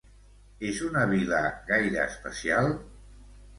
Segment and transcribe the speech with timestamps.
[0.69, 2.75] És una vila gaire especial?